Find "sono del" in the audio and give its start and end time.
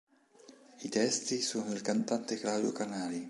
1.41-1.83